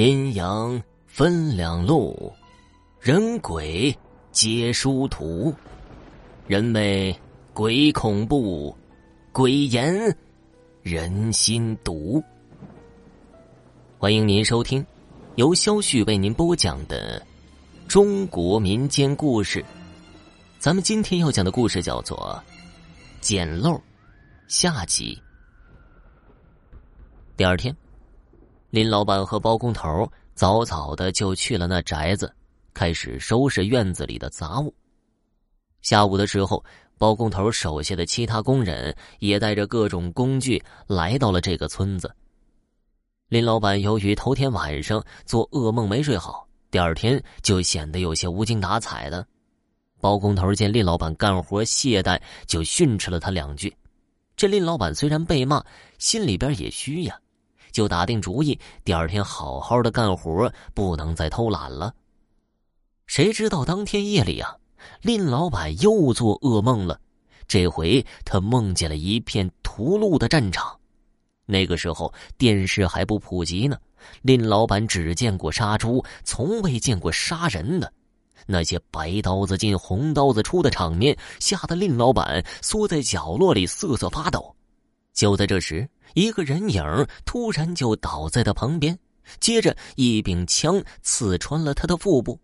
[0.00, 2.32] 阴阳分两路，
[2.98, 3.94] 人鬼
[4.32, 5.54] 皆殊途。
[6.46, 7.14] 人为
[7.52, 8.74] 鬼恐怖，
[9.30, 10.16] 鬼言
[10.82, 12.24] 人心毒。
[13.98, 14.82] 欢迎您收听
[15.34, 17.22] 由肖旭为您播讲的
[17.86, 19.62] 中国民间故事。
[20.58, 22.42] 咱们今天要讲的故事叫做
[23.20, 23.72] 《捡漏》
[24.48, 25.20] 下集。
[27.36, 27.76] 第二天。
[28.70, 32.32] 林老板和包工头早早的就去了那宅子，
[32.72, 34.72] 开始收拾院子里的杂物。
[35.82, 36.64] 下午的时候，
[36.96, 42.14] 包工头手下的其他工人也带着各种工具来到了这个村子。
[43.28, 49.26] 林老板由于头天晚上做噩梦没睡好，第二天就显得有些无精打采的。
[50.00, 53.76] 包工头见林老板干活懈怠，就训斥了他两句。
[54.36, 55.60] 这林老板虽然被骂，
[55.98, 57.18] 心里边也虚呀。
[57.72, 61.94] 就打定主意，第二天好好的干活，不能再偷懒了。
[63.06, 64.56] 谁知道当天夜里啊，
[65.02, 67.00] 林老板又做噩梦了。
[67.48, 70.78] 这回他梦见了一片屠戮的战场。
[71.46, 73.76] 那个时候电视还不普及呢，
[74.22, 77.92] 林老板只见过杀猪，从未见过杀人的。
[78.46, 84.54] 那些白刀子进红刀子出的场面，吓得林老板缩在角落里瑟瑟发抖。
[85.20, 85.86] 就在这时。
[86.14, 86.82] 一个人影
[87.26, 88.98] 突然就倒在他旁边，
[89.38, 92.40] 接着一柄枪刺穿了他的腹部。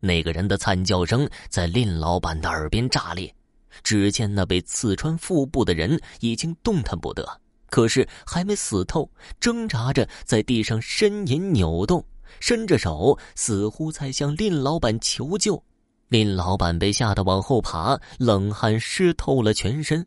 [0.00, 3.34] 那个人的惨叫声在林老板的耳边炸裂。
[3.82, 7.26] 只见那被刺穿腹部的人已经动弹不得，
[7.70, 12.04] 可是还没死透，挣扎着在地上呻吟扭动，
[12.38, 15.62] 伸着手似乎在向林老板求救。
[16.08, 20.06] 林老板被吓得往后爬，冷汗湿透了全身。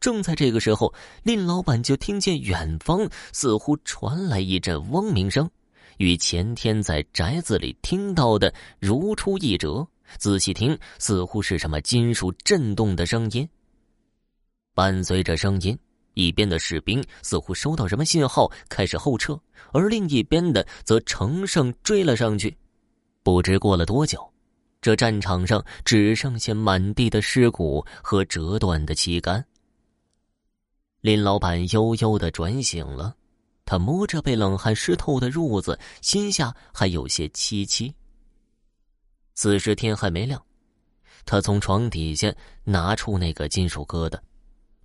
[0.00, 5.48] 正在这个时候，林老板就听见远方似乎传来一阵嗡鸣声，
[5.98, 9.86] 与前天在宅子里听到的如出一辙。
[10.18, 13.48] 仔细听，似乎是什么金属震动的声音。
[14.74, 15.78] 伴随着声音，
[16.12, 19.40] 一边的士兵似乎收到什么信号，开始后撤，
[19.72, 22.54] 而另一边的则乘胜追了上去。
[23.22, 24.22] 不知过了多久，
[24.82, 29.42] 这战场上只剩下满地的尸骨和折断的旗杆。
[31.02, 33.16] 林老板悠悠的转醒了，
[33.64, 37.92] 他摸着被冷汗湿透的褥子，心下还有些凄凄。
[39.34, 40.40] 此时天还没亮，
[41.24, 42.32] 他从床底下
[42.62, 44.16] 拿出那个金属疙瘩，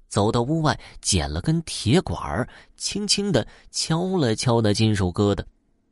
[0.07, 5.45] 走到屋外捡了根铁管，轻轻的敲了敲那金属疙瘩，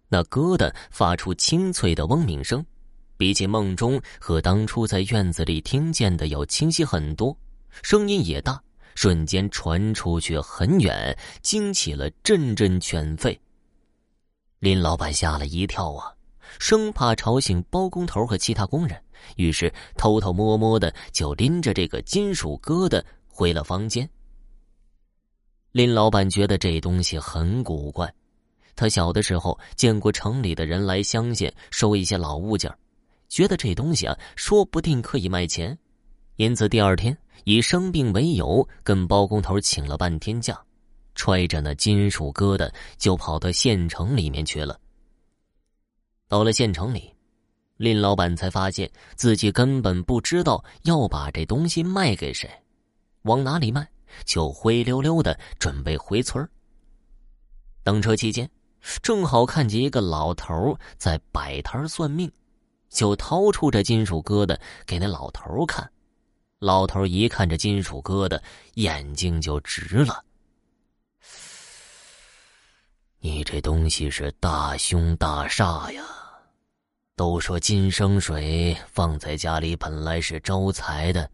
[0.09, 2.65] 那疙瘩发出清脆的嗡鸣声，
[3.15, 7.37] 比起梦中和当初在院子里听见的要清晰很多，
[7.83, 8.59] 声音也大。
[8.95, 13.37] 瞬间传出去很远，惊起了阵阵犬吠。
[14.59, 16.11] 林老板吓了一跳啊，
[16.57, 18.99] 生怕吵醒包工头和其他工人，
[19.35, 24.09] 于是偷偷摸摸的就拎着这个金属疙瘩回了房间。
[25.71, 28.11] 林老板觉得这东西很古怪，
[28.77, 32.73] 他小的时候见过城里的人来乡下收一些老物件，
[33.27, 35.77] 觉得这东西啊，说不定可以卖钱。
[36.37, 40.59] 因此，第二天以生病为由，跟包工头请了半天假，
[41.13, 44.79] 揣着那金属疙瘩就跑到县城里面去了。
[46.27, 47.13] 到了县城里，
[47.77, 52.49] 林老板才发现自己根本不知道要把这东西卖给谁，
[53.23, 53.87] 往哪里卖，
[54.23, 56.47] 就灰溜溜的准备回村
[57.83, 58.49] 等车期间，
[59.03, 62.31] 正好看见一个老头在摆摊算命，
[62.89, 64.57] 就掏出这金属疙瘩
[64.87, 65.87] 给那老头看。
[66.65, 68.41] 老头一看这金属疙瘩，
[68.73, 70.23] 眼睛就直了。
[73.19, 76.03] 你这东西是大凶大煞呀！
[77.15, 81.29] 都说金生水，放在家里本来是招财的，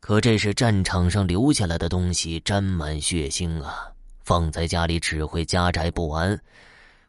[0.00, 3.92] 可这是战场上留下来的东西，沾满血腥啊！
[4.24, 6.40] 放在家里只会家宅不安。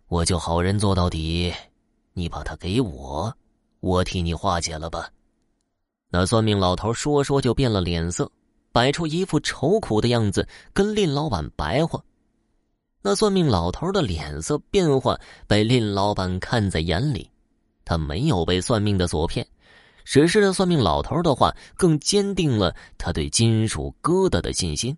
[0.09, 1.53] 我就好人做到底，
[2.11, 3.34] 你把它给我，
[3.79, 5.09] 我替你化解了吧。
[6.09, 8.32] 那算命老头说说就变了脸色，
[8.72, 12.03] 摆出一副愁苦的样子，跟林老板白话。
[13.02, 15.17] 那算命老头的脸色变化
[15.47, 17.29] 被林老板看在眼里，
[17.85, 19.47] 他没有被算命的所骗，
[20.03, 24.97] 只是这算命老头的话更坚定了他对金属疙瘩的信心，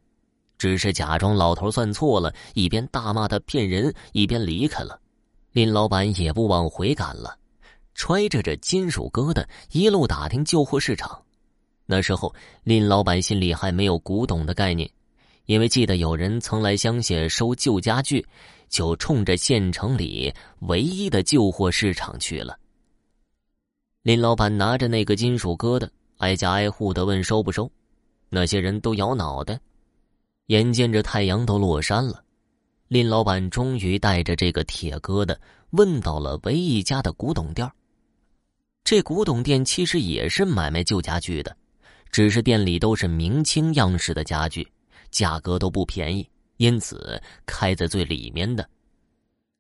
[0.58, 5.00] 只是假装老头算错了，一边大骂他骗人，一边离开了。
[5.52, 7.38] 林老板也不往回赶了。
[7.94, 11.22] 揣着这金属疙瘩，一路打听旧货市场。
[11.86, 12.34] 那时候，
[12.64, 14.90] 林老板心里还没有古董的概念，
[15.46, 18.26] 因为记得有人曾来乡下收旧家具，
[18.70, 22.58] 就冲着县城里唯一的旧货市场去了。
[24.04, 27.70] 林老板拿着那个金属疙瘩，挨家挨户的问收不收，
[28.30, 29.60] 那些人都摇脑袋。
[30.48, 32.24] 眼见着太阳都落山了，
[32.88, 35.38] 林老板终于带着这个铁疙瘩
[35.72, 37.74] 问到了唯一家的古董店儿。
[38.84, 41.56] 这古董店其实也是买卖旧家具的，
[42.12, 44.68] 只是店里都是明清样式的家具，
[45.12, 48.68] 价格都不便宜，因此开在最里面的。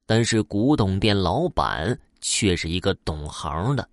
[0.05, 3.87] 但是古董店老板却是一个懂行的。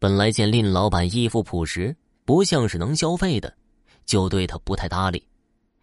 [0.00, 1.94] 本来见林老板衣服朴实，
[2.24, 3.54] 不像是能消费的，
[4.06, 5.24] 就对他不太搭理。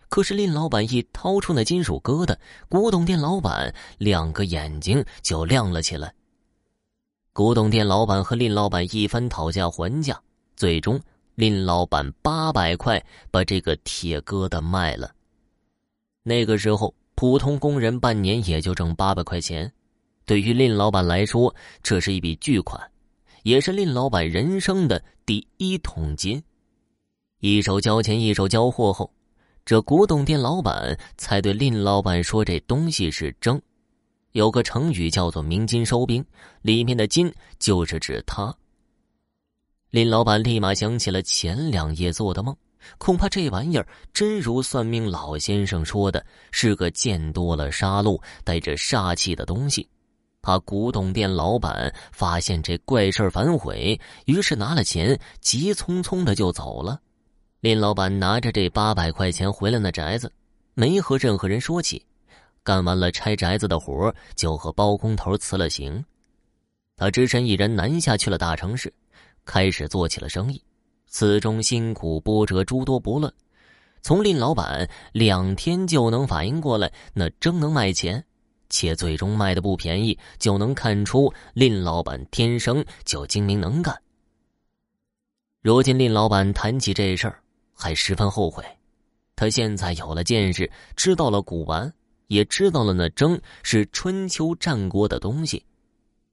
[0.09, 2.35] 可是林老板一掏出那金属疙瘩，
[2.67, 6.13] 古董店老板两个眼睛就亮了起来。
[7.37, 10.19] 古董店老板和林老板一番讨价还价，
[10.55, 10.99] 最终
[11.35, 12.99] 林老板八百块
[13.29, 15.11] 把这个铁疙瘩卖了。
[16.23, 19.71] 那个时候，普通工人半年也就挣八百块钱，
[20.25, 21.53] 对于林老板来说，
[21.83, 22.81] 这是一笔巨款。
[23.43, 26.41] 也是林老板人生的第一桶金，
[27.39, 29.13] 一手交钱一手交货后，
[29.63, 33.61] 这古董店老板才对林老板说：“这东西是真。”
[34.37, 36.23] 有个成语叫做“鸣金收兵”，
[36.61, 38.55] 里面的“金”就是指他。
[39.89, 42.55] 林老板立马想起了前两夜做的梦，
[42.99, 49.89] 恐怕这玩意儿真如算命老先生说的，是个见多了杀戮、带着煞气的东西。
[50.43, 57.01] 怕古董店老板发现这怪事反悔，于是拿了钱，急匆匆的就走了。
[57.59, 60.31] 林老板拿着这八百块钱回了那宅子，
[60.75, 62.05] 没和任何人说起。
[62.67, 66.03] 干完了拆宅子的活就和包工头辞了行。
[66.97, 68.93] 他只身一人南下去了大城市，
[69.45, 70.61] 开始做起了生意。
[71.05, 73.33] 此中辛苦波折诸多不论，
[74.01, 78.21] 从林老板两天就能反应过来，那真能卖钱。
[78.69, 83.97] 且最终卖的不便宜，就能看出林老板天生就精明能干。
[85.61, 87.39] 如今林老板谈起这事儿，
[87.73, 88.61] 还十分后悔。
[89.37, 91.93] 他现在有了见识，知道了古玩，
[92.27, 95.63] 也知道了那筝是春秋战国的东西。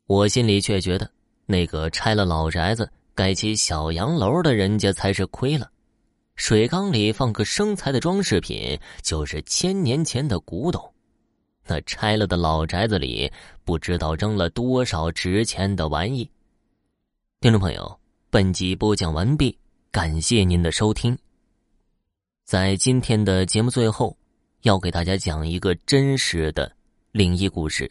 [0.06, 1.10] 我心里却觉得，
[1.46, 5.70] 那个拆了老宅子盖起小洋楼的人家才是亏了。
[6.36, 10.92] 水缸里放个生财的装饰品，就是千年前的古董。
[11.66, 13.32] 那拆了的老宅子里，
[13.64, 16.28] 不知道扔了多少值钱的玩意。
[17.40, 17.98] 听众朋友，
[18.30, 19.56] 本集播讲完毕，
[19.90, 21.16] 感谢您的收听。
[22.44, 24.14] 在今天的节目最后，
[24.64, 26.74] 要给大家讲一个真实的
[27.12, 27.90] 灵异故事，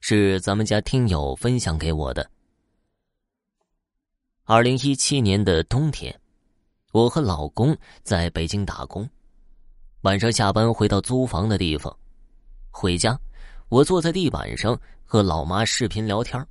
[0.00, 2.28] 是咱们家听友分享给我的。
[4.42, 6.12] 二零一七年的冬天，
[6.90, 9.08] 我和老公在北京打工，
[10.00, 11.96] 晚上下班回到租房的地方。
[12.72, 13.16] 回家，
[13.68, 16.44] 我坐在地板上和老妈视频聊天。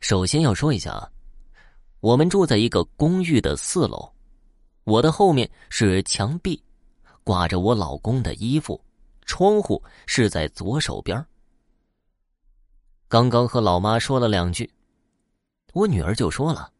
[0.00, 1.10] 首先要说一下啊，
[2.00, 4.10] 我们住在一个公寓的四楼，
[4.84, 6.58] 我的后面是墙壁，
[7.24, 8.80] 挂着我老公的衣服，
[9.24, 11.26] 窗户是在左手边。
[13.08, 14.70] 刚刚和老妈说了两句，
[15.72, 16.70] 我女儿就说了：“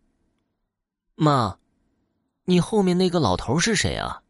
[1.17, 1.59] 妈，
[2.45, 4.23] 你后面那个老头是谁啊？”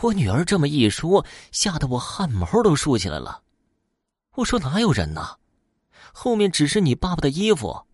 [0.00, 3.42] 我女儿这么一说，吓得我汗毛都竖起来了。
[4.36, 5.36] 我说哪有人呢？
[6.12, 7.84] 后面只是你爸爸的衣服。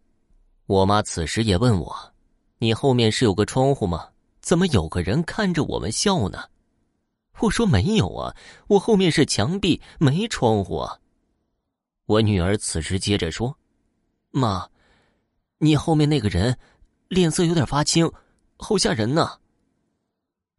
[0.67, 2.15] 我妈此时也问我
[2.59, 4.11] ：“你后面是有个窗户吗？
[4.41, 6.39] 怎么有个人看着我们笑呢？”
[7.41, 8.35] 我说没有啊，
[8.69, 10.99] 我后面是墙壁，没窗户啊。
[12.07, 13.59] 我女儿此时接着说
[14.31, 14.69] ：“妈，
[15.59, 16.59] 你后面那个人
[17.09, 18.11] 脸色有点发青，
[18.57, 19.39] 好吓人呢。”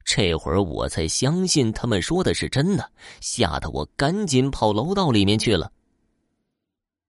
[0.04, 5.72] 这会儿我才相信他们说的是真的，吓得我赶紧跑楼道里面去了。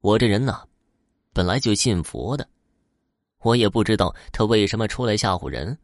[0.00, 0.66] 我这人呢，
[1.32, 2.48] 本来就信佛的，
[3.40, 5.78] 我也不知道他为什么出来吓唬人。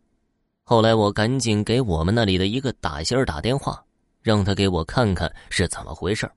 [0.66, 3.84] 后来我赶紧给我们那里的一个打仙儿打电话，
[4.22, 6.30] 让他给我看看是怎么回事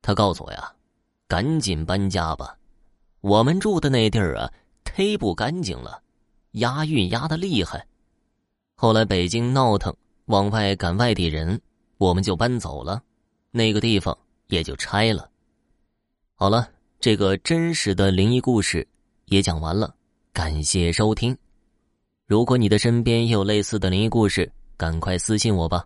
[0.00, 0.72] 他告诉我呀，
[1.28, 2.56] 赶紧搬家吧，
[3.20, 4.50] 我们住的那地儿啊，
[4.84, 6.02] 忒不干净了，
[6.52, 7.86] 押运押的厉害。
[8.74, 9.94] 后来北京闹腾，
[10.26, 11.60] 往外赶外地人，
[11.98, 13.02] 我们就搬走了，
[13.50, 14.16] 那个地方
[14.46, 15.28] 也就拆了。
[16.36, 18.86] 好了，这个真实的灵异故事
[19.26, 19.94] 也讲完了，
[20.32, 21.36] 感谢收听。
[22.28, 25.84] 如果你的身边也有类似的灵异故事，赶快私信我吧。